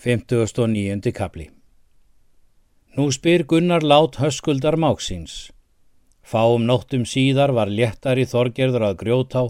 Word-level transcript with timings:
59. 0.00 1.12
kapli 1.12 1.50
Nú 2.96 3.10
spyr 3.12 3.42
Gunnar 3.44 3.82
lát 3.84 4.16
höskuldar 4.16 4.78
máksins. 4.80 5.50
Fáum 6.24 6.62
nóttum 6.64 7.02
síðar 7.04 7.50
var 7.52 7.68
léttar 7.68 8.16
í 8.16 8.24
þorgerður 8.24 8.86
að 8.86 8.94
grjótá, 9.02 9.42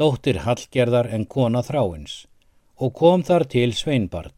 dóttir 0.00 0.38
Hallgerðar 0.46 1.10
en 1.12 1.26
kona 1.28 1.60
þráins, 1.60 2.14
og 2.80 2.94
kom 2.96 3.20
þar 3.28 3.44
til 3.54 3.74
Sveinbarn. 3.76 4.32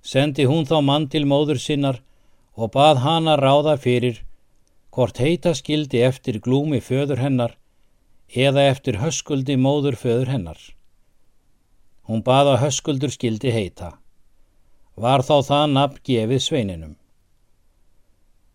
Sendi 0.00 0.46
hún 0.48 0.64
þá 0.64 0.80
mann 0.80 1.08
til 1.12 1.26
móður 1.28 1.60
sinnar 1.60 1.98
og 2.56 2.72
bað 2.72 3.02
hana 3.04 3.34
ráða 3.36 3.74
fyrir 3.76 4.22
hvort 4.96 5.20
heita 5.20 5.52
skildi 5.52 6.00
eftir 6.06 6.38
glúmi 6.40 6.80
föður 6.80 7.20
hennar 7.20 7.58
eða 8.32 8.64
eftir 8.70 9.02
höskuldi 9.04 9.58
móður 9.60 10.00
föður 10.00 10.32
hennar. 10.32 10.62
Hún 12.08 12.24
baða 12.24 12.56
höskuldur 12.64 13.12
skildi 13.12 13.52
heita 13.52 13.92
var 14.96 15.24
þá 15.26 15.36
það 15.48 15.72
nafn 15.72 16.02
gefið 16.06 16.42
sveininum. 16.42 16.94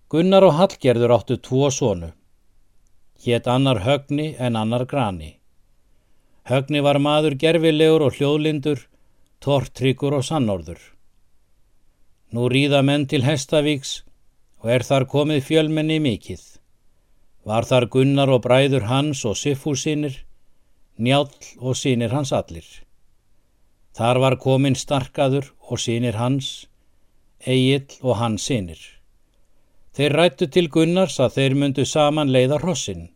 Gunnar 0.10 0.46
og 0.48 0.56
Hallgerður 0.58 1.14
áttu 1.20 1.38
tvo 1.38 1.70
sonu. 1.70 2.14
Hétt 3.20 3.48
annar 3.48 3.84
högni 3.84 4.36
en 4.40 4.56
annar 4.56 4.86
grani. 4.86 5.36
Högni 6.50 6.82
var 6.82 6.98
maður 6.98 7.36
gerfilegur 7.38 8.08
og 8.08 8.16
hljóðlindur, 8.18 8.80
tortryggur 9.44 10.16
og 10.18 10.26
sannorður. 10.26 10.80
Nú 12.34 12.48
ríða 12.50 12.82
menn 12.86 13.06
til 13.12 13.26
Hestavíks 13.28 14.00
og 14.64 14.72
er 14.74 14.86
þar 14.88 15.06
komið 15.12 15.44
fjölmenni 15.46 16.00
mikið. 16.02 16.42
Var 17.46 17.66
þar 17.70 17.90
Gunnar 17.94 18.32
og 18.34 18.44
bræður 18.48 18.88
hans 18.90 19.24
og 19.26 19.38
Siffúsinir, 19.38 20.24
njál 20.98 21.30
og 21.60 21.78
sínir 21.78 22.14
hans 22.16 22.34
allir. 22.34 22.68
Þar 23.98 24.20
var 24.24 24.36
komin 24.42 24.76
starkaður 24.78 25.52
og 25.70 25.82
sínir 25.82 26.18
hans, 26.20 26.68
Egil 27.40 27.88
og 28.02 28.18
hans 28.20 28.46
sínir. 28.50 28.80
Þeir 29.96 30.16
rættu 30.16 30.48
til 30.48 30.70
Gunnars 30.72 31.18
að 31.20 31.38
þeir 31.38 31.56
myndu 31.60 31.86
saman 31.86 32.32
leiða 32.32 32.60
hrossin. 32.62 33.10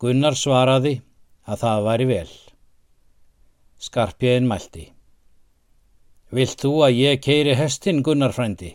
Gunnar 0.00 0.36
svaraði 0.38 1.00
að 1.46 1.64
það 1.64 1.84
væri 1.88 2.06
vel. 2.10 2.30
Skarpjöðin 3.82 4.48
mælti. 4.50 4.86
Vilt 6.32 6.62
þú 6.62 6.72
að 6.86 6.96
ég 7.00 7.20
keiri 7.24 7.56
hestin, 7.58 8.00
Gunnar 8.06 8.32
frændi? 8.32 8.70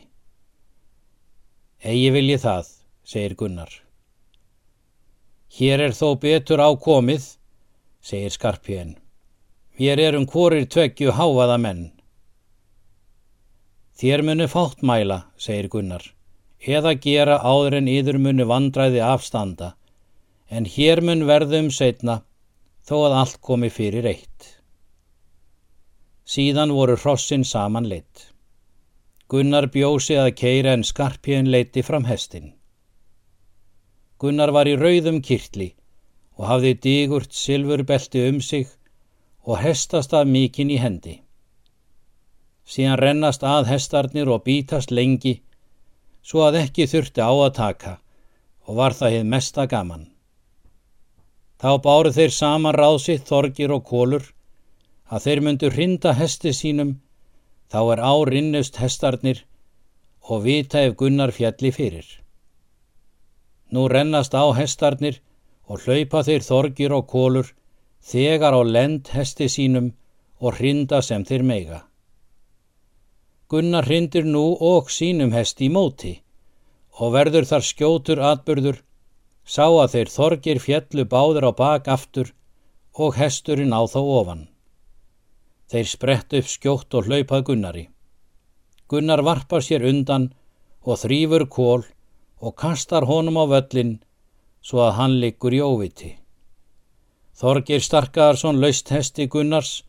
Egi 1.81 2.11
vil 2.13 2.27
ég 2.29 2.43
það, 2.43 2.69
segir 3.07 3.37
Gunnar. 3.39 3.71
Hér 5.57 5.87
er 5.87 5.97
þó 5.97 6.13
betur 6.21 6.61
ákomið, 6.61 7.25
segir 8.01 8.33
Skarpjöðin. 8.35 8.97
Við 9.77 9.99
erum 10.01 10.23
hvorir 10.25 10.65
tveggju 10.73 11.11
háaða 11.13 11.55
menn. 11.61 11.81
Þér 14.01 14.23
munu 14.25 14.47
fátt 14.49 14.79
mæla, 14.81 15.17
segir 15.37 15.67
Gunnar, 15.69 16.01
eða 16.65 16.95
gera 17.01 17.35
áður 17.45 17.77
en 17.77 17.89
yður 17.91 18.17
munu 18.23 18.47
vandræði 18.49 19.03
afstanda, 19.05 19.75
en 20.49 20.65
hér 20.65 21.03
mun 21.05 21.27
verðum 21.29 21.69
setna, 21.69 22.23
þó 22.89 22.95
að 23.03 23.17
allt 23.19 23.39
komi 23.41 23.69
fyrir 23.73 24.07
eitt. 24.09 24.49
Síðan 26.25 26.73
voru 26.73 26.97
hrossin 26.97 27.45
saman 27.45 27.85
leitt. 27.89 28.31
Gunnar 29.29 29.69
bjósi 29.69 30.17
að 30.17 30.31
keira 30.41 30.73
en 30.73 30.87
skarpjön 30.87 31.51
leiti 31.53 31.83
fram 31.85 32.09
hestin. 32.09 32.55
Gunnar 34.17 34.49
var 34.57 34.65
í 34.65 34.73
rauðum 34.79 35.21
kirtli 35.21 35.69
og 36.37 36.49
hafði 36.49 36.73
digurt 36.81 37.37
silfurbelti 37.37 38.25
um 38.31 38.41
sig 38.41 38.65
og 39.47 39.61
hestast 39.63 40.13
af 40.13 40.27
mikinn 40.27 40.71
í 40.75 40.77
hendi. 40.81 41.21
Síðan 42.67 42.99
rennast 42.99 43.45
að 43.47 43.69
hestarnir 43.71 44.27
og 44.27 44.43
bítast 44.43 44.91
lengi 44.91 45.37
svo 46.27 46.43
að 46.43 46.59
ekki 46.65 46.87
þurfti 46.91 47.23
á 47.23 47.31
að 47.31 47.53
taka 47.55 47.93
og 48.67 48.79
var 48.79 48.95
það 48.97 49.13
heið 49.15 49.29
mesta 49.33 49.65
gaman. 49.71 50.07
Þá 51.57 51.71
báru 51.85 52.11
þeir 52.13 52.33
saman 52.35 52.75
ráðsitt 52.75 53.29
þorgir 53.31 53.71
og 53.73 53.85
kólur 53.87 54.25
að 55.07 55.23
þeir 55.25 55.41
myndu 55.45 55.69
hrinda 55.71 56.13
hesti 56.13 56.51
sínum 56.53 56.97
þá 57.71 57.79
er 57.93 58.03
árinnust 58.03 58.81
hestarnir 58.83 59.45
og 60.27 60.43
vita 60.43 60.83
ef 60.83 60.97
gunnar 60.99 61.31
fjalli 61.31 61.71
fyrir. 61.71 62.07
Nú 63.71 63.87
rennast 63.87 64.35
á 64.35 64.43
hestarnir 64.59 65.21
og 65.67 65.87
hlaupa 65.87 66.23
þeir 66.27 66.43
þorgir 66.43 66.95
og 66.99 67.07
kólur 67.07 67.53
þegar 68.01 68.53
á 68.53 68.61
lend 68.63 69.09
hesti 69.13 69.47
sínum 69.49 69.91
og 70.39 70.57
hrinda 70.59 71.01
sem 71.01 71.25
þeir 71.25 71.43
meiga. 71.43 71.79
Gunnar 73.49 73.87
hrindir 73.87 74.25
nú 74.27 74.57
og 74.59 74.89
sínum 74.91 75.31
hesti 75.31 75.67
í 75.67 75.73
móti 75.73 76.13
og 76.99 77.13
verður 77.13 77.45
þar 77.45 77.63
skjótur 77.63 78.19
atbyrður, 78.31 78.81
sá 79.45 79.65
að 79.69 79.91
þeir 79.93 80.09
þorgir 80.11 80.59
fjallu 80.59 81.05
báður 81.05 81.49
á 81.49 81.51
bak 81.55 81.87
aftur 81.87 82.33
og 82.97 83.15
hesturinn 83.15 83.73
á 83.73 83.81
þá 83.85 83.99
ofan. 84.01 84.41
Þeir 85.69 85.87
sprett 85.91 86.33
upp 86.39 86.49
skjótt 86.49 86.97
og 86.97 87.07
hlaupað 87.07 87.45
Gunnari. 87.49 87.85
Gunnar 88.89 89.21
varpar 89.21 89.63
sér 89.63 89.85
undan 89.85 90.31
og 90.81 90.99
þrýfur 91.03 91.45
kól 91.51 91.83
og 92.39 92.55
kastar 92.55 93.05
honum 93.05 93.37
á 93.37 93.45
völlin 93.51 93.97
svo 94.63 94.83
að 94.87 94.95
hann 94.99 95.19
liggur 95.21 95.53
í 95.53 95.61
óviti. 95.61 96.15
Þorgir 97.37 97.83
Starkaðarsson 97.85 98.57
laust 98.57 98.89
hesti 98.89 99.27
Gunnars 99.29 99.83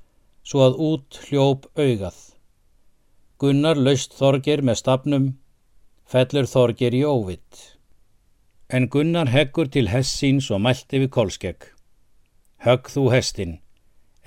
svo 0.44 0.66
að 0.66 0.74
út 0.84 1.16
hljóp 1.30 1.64
augað. 1.80 2.18
Gunnar 3.40 3.80
laust 3.80 4.12
Þorgir 4.18 4.60
með 4.60 4.76
stafnum, 4.82 5.30
fellur 6.04 6.50
Þorgir 6.50 6.98
í 6.98 7.00
óvitt. 7.08 7.62
En 8.68 8.90
Gunnar 8.92 9.32
heggur 9.32 9.72
til 9.72 9.88
hest 9.88 10.20
síns 10.20 10.50
og 10.52 10.60
mælti 10.60 11.00
við 11.00 11.12
kolskegg. 11.16 11.70
Högg 12.68 12.92
þú 12.92 13.08
hestin, 13.16 13.58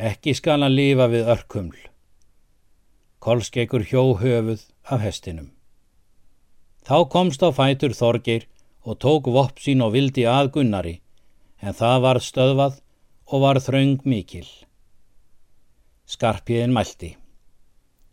ekki 0.01 0.33
skal 0.33 0.65
hann 0.65 0.73
lifa 0.73 1.05
við 1.13 1.29
örkuml. 1.37 1.77
Kolskeggur 3.21 3.85
hjó 3.85 4.15
höfuð 4.17 4.65
af 4.89 5.05
hestinum. 5.05 5.51
Þá 6.81 7.05
komst 7.05 7.45
á 7.45 7.53
fætur 7.53 7.93
Þorgir 7.93 8.49
og 8.81 8.97
tók 8.97 9.29
vopp 9.29 9.61
sín 9.61 9.85
og 9.85 9.93
vildi 9.93 10.25
að 10.25 10.55
Gunnari, 10.57 11.01
en 11.61 11.77
það 11.77 12.07
var 12.07 12.17
stöðvað 12.17 12.80
og 13.31 13.43
var 13.45 13.59
þraung 13.63 14.01
mikil. 14.03 14.47
Skarpiðin 16.11 16.73
mælti. 16.75 17.13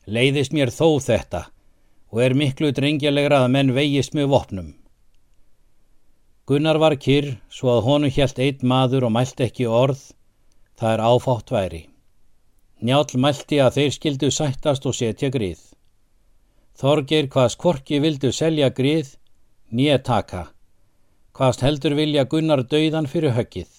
Leiðist 0.06 0.54
mér 0.54 0.70
þó 0.70 1.00
þetta 1.02 1.48
og 2.08 2.20
er 2.24 2.36
miklu 2.38 2.70
drengjalegra 2.72 3.42
að 3.44 3.52
menn 3.56 3.72
vegist 3.76 4.14
með 4.16 4.30
vopnum. 4.32 4.68
Gunnar 6.48 6.78
var 6.80 6.94
kyrr 6.96 7.34
svo 7.52 7.74
að 7.74 7.84
honu 7.84 8.08
hjælt 8.14 8.38
eitt 8.40 8.62
maður 8.62 9.08
og 9.08 9.12
mælt 9.12 9.42
ekki 9.44 9.66
orð, 9.68 10.00
það 10.78 10.94
er 10.94 11.02
áfátt 11.04 11.52
væri. 11.52 11.82
Njál 12.80 13.18
mælti 13.18 13.58
að 13.60 13.74
þeir 13.76 13.96
skildu 13.96 14.30
sættast 14.30 14.86
og 14.86 14.94
setja 14.96 15.28
grið. 15.34 15.58
Þorgir 16.78 17.26
hvaðs 17.34 17.58
korki 17.58 17.98
vildu 18.00 18.30
selja 18.32 18.70
grið, 18.70 19.16
nýja 19.74 19.98
taka. 19.98 20.46
Hvaðst 21.34 21.66
heldur 21.66 21.98
vilja 21.98 22.24
Gunnar 22.24 22.62
dauðan 22.62 23.10
fyrir 23.10 23.34
höggið. 23.34 23.78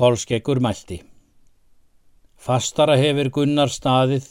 Kolskeggur 0.00 0.62
mælti. 0.64 0.96
Fastara 2.40 2.94
hefur 2.96 3.28
Gunnar 3.36 3.68
staðið 3.68 4.30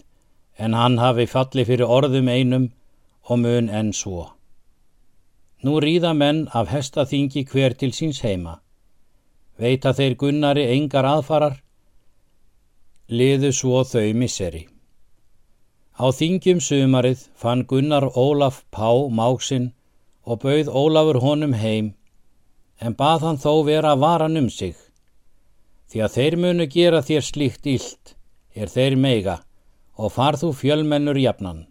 en 0.58 0.74
hann 0.74 0.96
hafi 0.98 1.28
falli 1.30 1.66
fyrir 1.68 1.92
orðum 1.98 2.32
einum 2.34 2.66
og 3.30 3.38
mun 3.44 3.70
enn 3.80 3.92
svo. 3.94 4.24
Nú 5.62 5.76
ríða 5.86 6.16
menn 6.22 6.40
af 6.62 6.74
hestaþingi 6.74 7.46
hver 7.52 7.78
til 7.78 7.94
síns 8.00 8.24
heima. 8.26 8.56
Veita 9.62 9.94
þeir 9.94 10.18
Gunnari 10.24 10.66
engar 10.74 11.06
aðfarar, 11.12 11.62
liðu 13.14 13.54
svo 13.62 13.86
þau 13.94 14.10
misseri. 14.24 14.66
Á 16.02 16.10
þingjum 16.10 16.66
sumarið 16.66 17.28
fann 17.38 17.68
Gunnar 17.70 18.10
Ólaf 18.26 18.64
Pá 18.74 18.90
máksinn 19.22 19.70
og 20.26 20.42
bauð 20.42 20.74
Ólafur 20.82 21.22
honum 21.30 21.54
heim, 21.54 21.94
en 22.82 22.98
bað 22.98 23.28
hann 23.30 23.44
þó 23.46 23.52
vera 23.70 23.94
varan 23.94 24.42
um 24.42 24.50
sig 24.50 24.89
því 25.90 26.04
að 26.06 26.16
þeir 26.16 26.38
munu 26.44 26.68
gera 26.70 27.02
þér 27.06 27.26
slíkt 27.26 27.70
ílt, 27.70 28.16
er 28.54 28.70
þeir 28.70 28.96
meiga, 28.96 29.40
og 29.98 30.14
farð 30.14 30.46
þú 30.46 30.52
fjölmennur 30.62 31.18
jafnan. 31.20 31.66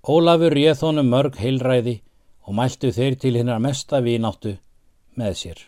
Ólafur 0.00 0.56
réð 0.56 0.80
honum 0.86 1.10
mörg 1.12 1.36
heilræði 1.36 2.00
og 2.46 2.56
mæltu 2.56 2.90
þeir 2.96 3.18
til 3.20 3.36
hinnar 3.36 3.60
mesta 3.60 4.00
vínáttu 4.00 4.56
með 5.20 5.36
sér. 5.42 5.60